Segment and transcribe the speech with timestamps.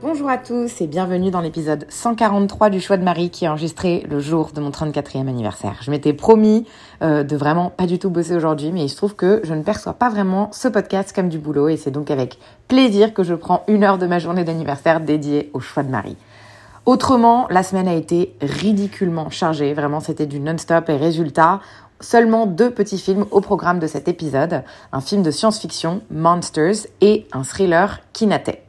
[0.00, 4.06] Bonjour à tous et bienvenue dans l'épisode 143 du Choix de Marie qui est enregistré
[4.08, 5.74] le jour de mon 34e anniversaire.
[5.82, 6.68] Je m'étais promis
[7.02, 9.62] euh, de vraiment pas du tout bosser aujourd'hui, mais il se trouve que je ne
[9.64, 12.38] perçois pas vraiment ce podcast comme du boulot et c'est donc avec
[12.68, 16.16] plaisir que je prends une heure de ma journée d'anniversaire dédiée au Choix de Marie.
[16.86, 19.74] Autrement, la semaine a été ridiculement chargée.
[19.74, 21.58] Vraiment, c'était du non-stop et résultat,
[22.00, 24.62] seulement deux petits films au programme de cet épisode.
[24.92, 28.67] Un film de science-fiction, Monsters, et un thriller, Kinate.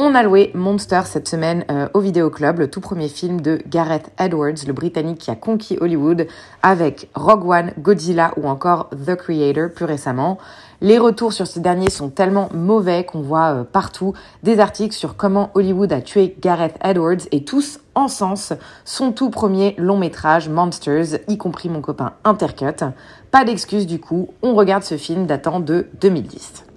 [0.00, 3.58] On a loué Monster cette semaine euh, au Vidéo Club, le tout premier film de
[3.66, 6.28] Gareth Edwards, le Britannique qui a conquis Hollywood,
[6.62, 10.38] avec Rogue One, Godzilla ou encore The Creator plus récemment.
[10.80, 14.12] Les retours sur ce dernier sont tellement mauvais qu'on voit euh, partout
[14.44, 18.52] des articles sur comment Hollywood a tué Gareth Edwards et tous en sens
[18.84, 22.84] son tout premier long métrage Monsters, y compris mon copain Intercut.
[23.32, 26.67] Pas d'excuse du coup, on regarde ce film datant de 2010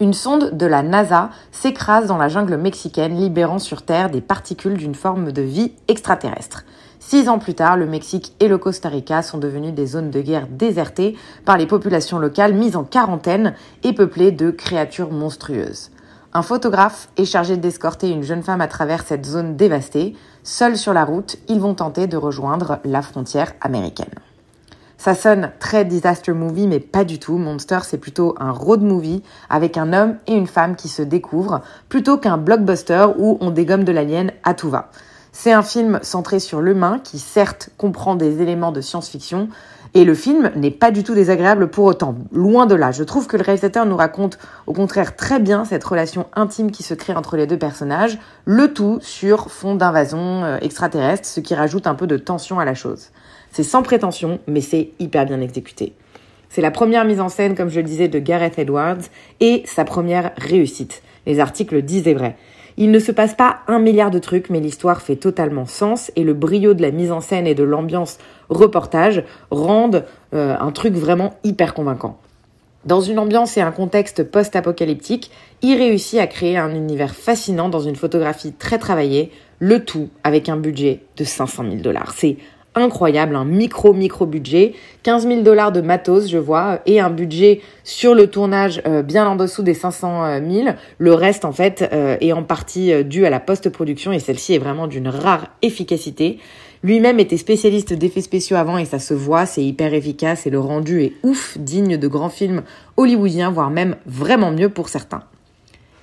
[0.00, 4.78] une sonde de la NASA s'écrase dans la jungle mexicaine, libérant sur Terre des particules
[4.78, 6.64] d'une forme de vie extraterrestre.
[6.98, 10.20] Six ans plus tard, le Mexique et le Costa Rica sont devenus des zones de
[10.20, 15.90] guerre désertées par les populations locales mises en quarantaine et peuplées de créatures monstrueuses.
[16.32, 20.14] Un photographe est chargé d'escorter une jeune femme à travers cette zone dévastée.
[20.44, 24.14] Seuls sur la route, ils vont tenter de rejoindre la frontière américaine.
[25.00, 27.38] Ça sonne très disaster movie, mais pas du tout.
[27.38, 31.62] Monster, c'est plutôt un road movie avec un homme et une femme qui se découvrent,
[31.88, 34.90] plutôt qu'un blockbuster où on dégomme de l'alien à tout va.
[35.32, 39.48] C'est un film centré sur l'humain qui certes comprend des éléments de science-fiction,
[39.94, 42.14] et le film n'est pas du tout désagréable pour autant.
[42.30, 42.92] Loin de là.
[42.92, 46.82] Je trouve que le réalisateur nous raconte au contraire très bien cette relation intime qui
[46.82, 51.54] se crée entre les deux personnages, le tout sur fond d'invasion euh, extraterrestre, ce qui
[51.54, 53.12] rajoute un peu de tension à la chose.
[53.50, 55.92] C'est sans prétention, mais c'est hyper bien exécuté.
[56.48, 59.02] C'est la première mise en scène, comme je le disais, de Gareth Edwards
[59.40, 61.02] et sa première réussite.
[61.26, 62.36] Les articles disaient vrai.
[62.76, 66.24] Il ne se passe pas un milliard de trucs, mais l'histoire fait totalement sens et
[66.24, 68.18] le brio de la mise en scène et de l'ambiance
[68.48, 72.18] reportage rendent euh, un truc vraiment hyper convaincant.
[72.86, 75.30] Dans une ambiance et un contexte post-apocalyptique,
[75.60, 80.48] il réussit à créer un univers fascinant dans une photographie très travaillée, le tout avec
[80.48, 82.14] un budget de 500 000 dollars.
[82.16, 82.38] C'est
[82.74, 87.60] incroyable, un micro micro budget, 15 000 dollars de matos je vois, et un budget
[87.84, 90.68] sur le tournage euh, bien en dessous des 500 000.
[90.98, 94.54] Le reste en fait euh, est en partie euh, dû à la post-production et celle-ci
[94.54, 96.38] est vraiment d'une rare efficacité.
[96.82, 100.60] Lui-même était spécialiste d'effets spéciaux avant et ça se voit, c'est hyper efficace et le
[100.60, 102.62] rendu est ouf, digne de grands films
[102.96, 105.24] hollywoodiens, voire même vraiment mieux pour certains.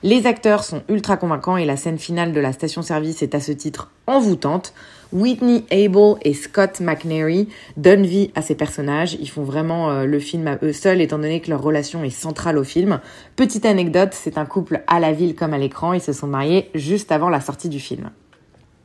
[0.04, 3.52] Les acteurs sont ultra convaincants et la scène finale de la station-service est à ce
[3.52, 4.74] titre envoûtante.
[5.12, 9.18] Whitney Abel et Scott McNary donnent vie à ces personnages.
[9.20, 12.12] Ils font vraiment euh, le film à eux seuls étant donné que leur relation est
[12.12, 13.00] centrale au film.
[13.36, 15.94] Petite anecdote, c'est un couple à la ville comme à l'écran.
[15.94, 18.12] Ils se sont mariés juste avant la sortie du film.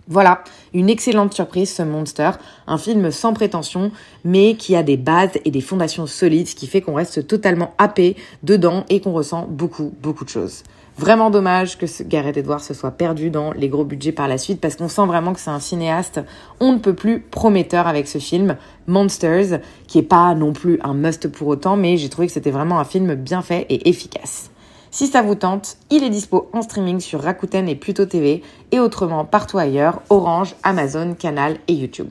[0.08, 0.42] Voilà,
[0.74, 2.32] une excellente surprise ce Monster,
[2.66, 3.92] un film sans prétention,
[4.24, 7.72] mais qui a des bases et des fondations solides, ce qui fait qu'on reste totalement
[7.78, 10.64] happé dedans et qu'on ressent beaucoup, beaucoup de choses.
[10.98, 14.60] Vraiment dommage que Gareth Edwards se soit perdu dans les gros budgets par la suite,
[14.60, 16.20] parce qu'on sent vraiment que c'est un cinéaste
[16.60, 18.56] on ne peut plus prometteur avec ce film,
[18.88, 22.50] Monsters, qui est pas non plus un must pour autant, mais j'ai trouvé que c'était
[22.50, 24.51] vraiment un film bien fait et efficace.
[24.94, 28.42] Si ça vous tente, il est dispo en streaming sur Rakuten et Pluto TV
[28.72, 32.10] et autrement partout ailleurs, Orange, Amazon, Canal et YouTube.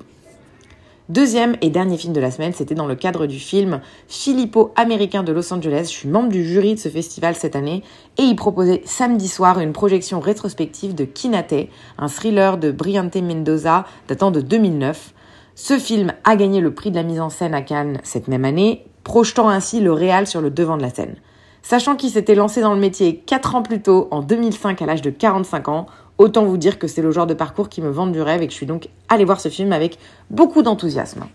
[1.07, 5.21] Deuxième et dernier film de la semaine, c'était dans le cadre du film Filippo américain
[5.21, 5.83] de Los Angeles.
[5.83, 7.83] Je suis membre du jury de ce festival cette année
[8.17, 11.67] et il proposait samedi soir une projection rétrospective de Kinate,
[11.99, 15.13] un thriller de Briante Mendoza datant de 2009.
[15.53, 18.43] Ce film a gagné le prix de la mise en scène à Cannes cette même
[18.43, 21.17] année, projetant ainsi le réal sur le devant de la scène.
[21.63, 25.01] Sachant qu'il s'était lancé dans le métier 4 ans plus tôt, en 2005 à l'âge
[25.01, 25.85] de 45 ans,
[26.17, 28.47] autant vous dire que c'est le genre de parcours qui me vend du rêve et
[28.47, 29.97] que je suis donc allée voir ce film avec
[30.29, 31.25] beaucoup d'enthousiasme.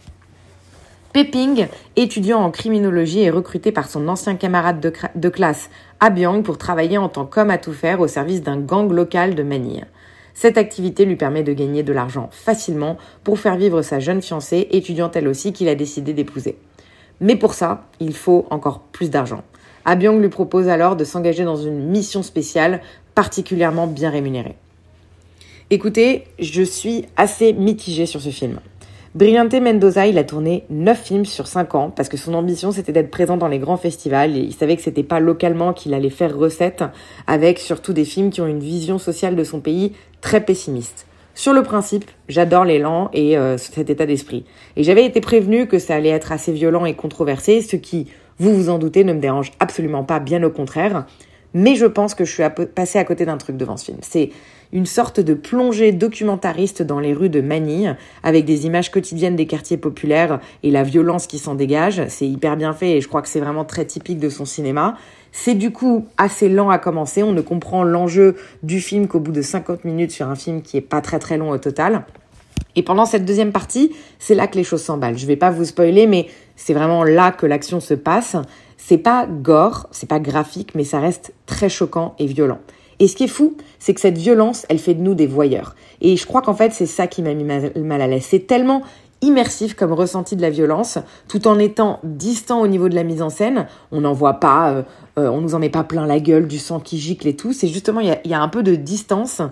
[1.13, 5.71] Pepping, étudiant en criminologie, est recruté par son ancien camarade de, de classe,
[6.01, 9.43] Abyang, pour travailler en tant qu'homme à tout faire au service d'un gang local de
[9.43, 9.87] Manille.
[10.35, 14.69] Cette activité lui permet de gagner de l'argent facilement pour faire vivre sa jeune fiancée,
[14.73, 16.59] étudiante elle aussi, qu'il a décidé d'épouser.
[17.21, 19.43] Mais pour ça, il faut encore plus d'argent.
[19.87, 22.81] Abyang lui propose alors de s'engager dans une mission spéciale
[23.15, 24.57] particulièrement bien rémunérée.
[25.71, 28.59] Écoutez, je suis assez mitigée sur ce film.
[29.15, 32.93] Brillante Mendoza, il a tourné 9 films sur 5 ans parce que son ambition c'était
[32.93, 36.11] d'être présent dans les grands festivals et il savait que c'était pas localement qu'il allait
[36.11, 36.85] faire recette
[37.27, 41.07] avec surtout des films qui ont une vision sociale de son pays très pessimiste.
[41.35, 44.45] Sur le principe, j'adore l'élan et euh, cet état d'esprit.
[44.75, 48.55] Et j'avais été prévenue que ça allait être assez violent et controversé, ce qui, vous
[48.55, 51.07] vous en doutez, ne me dérange absolument pas, bien au contraire.
[51.55, 52.43] Mais je pense que je suis
[52.75, 53.99] passée à côté d'un truc devant ce film.
[54.03, 54.31] C'est
[54.73, 59.47] une sorte de plongée documentariste dans les rues de Manille, avec des images quotidiennes des
[59.47, 62.03] quartiers populaires et la violence qui s'en dégage.
[62.09, 64.97] C'est hyper bien fait et je crois que c'est vraiment très typique de son cinéma.
[65.33, 67.23] C'est du coup assez lent à commencer.
[67.23, 70.77] On ne comprend l'enjeu du film qu'au bout de 50 minutes sur un film qui
[70.77, 72.05] est pas très très long au total.
[72.75, 75.17] Et pendant cette deuxième partie, c'est là que les choses s'emballent.
[75.17, 78.37] Je vais pas vous spoiler, mais c'est vraiment là que l'action se passe.
[78.77, 82.59] C'est pas gore, c'est pas graphique, mais ça reste très choquant et violent.
[82.99, 85.75] Et ce qui est fou, c'est que cette violence, elle fait de nous des voyeurs.
[86.01, 88.27] Et je crois qu'en fait, c'est ça qui m'a mis mal à l'aise.
[88.29, 88.83] C'est tellement
[89.23, 90.99] immersif comme ressenti de la violence,
[91.29, 93.67] tout en étant distant au niveau de la mise en scène.
[93.93, 94.83] On n'en voit pas, euh,
[95.19, 97.53] euh, on nous en met pas plein la gueule, du sang qui gicle et tout.
[97.53, 99.43] C'est justement, il y a, un peu de distance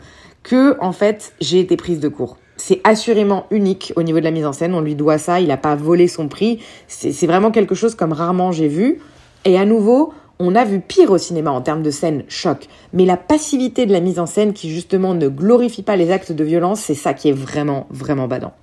[0.43, 2.37] que, en fait, j'ai été prise de court.
[2.67, 4.75] C'est assurément unique au niveau de la mise en scène.
[4.75, 5.39] On lui doit ça.
[5.39, 6.61] Il n'a pas volé son prix.
[6.89, 9.01] C'est vraiment quelque chose comme rarement j'ai vu.
[9.45, 13.05] Et à nouveau, on a vu pire au cinéma en termes de scène choc, mais
[13.05, 16.43] la passivité de la mise en scène qui justement ne glorifie pas les actes de
[16.43, 18.55] violence, c'est ça qui est vraiment, vraiment badant.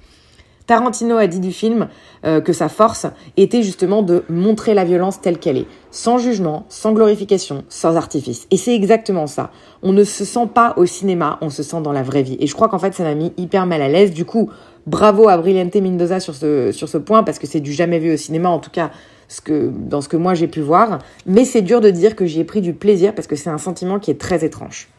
[0.68, 1.88] Tarantino a dit du film
[2.26, 6.66] euh, que sa force était justement de montrer la violence telle qu'elle est, sans jugement,
[6.70, 8.48] sans glorification, sans artifice.
[8.52, 9.52] Et c'est exactement ça.
[9.84, 12.38] On ne se sent pas au cinéma, on se sent dans la vraie vie.
[12.40, 14.12] Et je crois qu'en fait, ça m'a mis hyper mal à l'aise.
[14.12, 14.50] Du coup,
[14.88, 18.14] bravo à Brillante Mendoza sur ce, sur ce point, parce que c'est du jamais vu
[18.14, 18.92] au cinéma, en tout cas
[19.28, 21.00] ce que, dans ce que moi j'ai pu voir.
[21.26, 23.58] Mais c'est dur de dire que j'y ai pris du plaisir, parce que c'est un
[23.58, 24.90] sentiment qui est très étrange.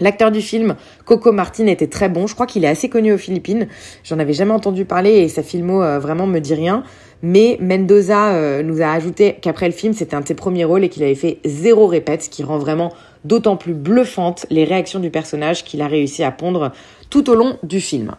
[0.00, 2.26] L'acteur du film, Coco Martin, était très bon.
[2.26, 3.68] Je crois qu'il est assez connu aux Philippines.
[4.02, 6.82] J'en avais jamais entendu parler et sa filmo euh, vraiment me dit rien.
[7.22, 10.84] Mais Mendoza euh, nous a ajouté qu'après le film, c'était un de ses premiers rôles
[10.84, 12.92] et qu'il avait fait zéro répète, ce qui rend vraiment
[13.24, 16.72] d'autant plus bluffante les réactions du personnage qu'il a réussi à pondre
[17.10, 18.12] tout au long du film.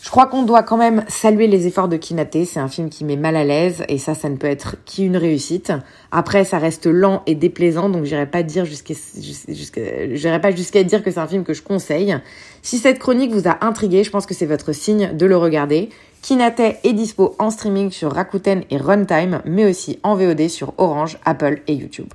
[0.00, 2.44] Je crois qu'on doit quand même saluer les efforts de Kinate.
[2.44, 5.16] C'est un film qui met mal à l'aise et ça, ça ne peut être qu'une
[5.16, 5.72] réussite.
[6.12, 8.94] Après, ça reste lent et déplaisant, donc j'irai pas dire jusqu'à,
[10.38, 12.16] pas jusqu'à dire que c'est un film que je conseille.
[12.62, 15.90] Si cette chronique vous a intrigué, je pense que c'est votre signe de le regarder.
[16.22, 21.18] Kinate est dispo en streaming sur Rakuten et Runtime, mais aussi en VOD sur Orange,
[21.24, 22.08] Apple et YouTube.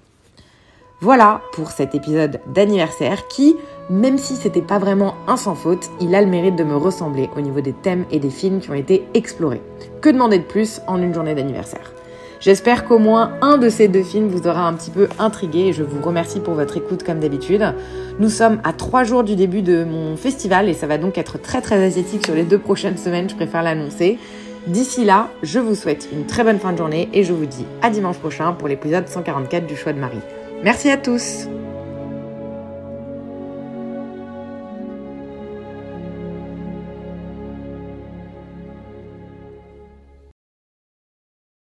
[1.03, 3.57] Voilà pour cet épisode d'anniversaire qui,
[3.89, 7.29] même si c'était pas vraiment un sans faute, il a le mérite de me ressembler
[7.35, 9.61] au niveau des thèmes et des films qui ont été explorés.
[10.01, 11.93] Que demander de plus en une journée d'anniversaire?
[12.39, 15.73] J'espère qu'au moins un de ces deux films vous aura un petit peu intrigué et
[15.73, 17.73] je vous remercie pour votre écoute comme d'habitude.
[18.19, 21.41] Nous sommes à trois jours du début de mon festival et ça va donc être
[21.41, 24.19] très très asiatique sur les deux prochaines semaines, je préfère l'annoncer.
[24.67, 27.65] D'ici là, je vous souhaite une très bonne fin de journée et je vous dis
[27.81, 30.19] à dimanche prochain pour l'épisode 144 du choix de Marie.
[30.63, 31.47] Merci à tous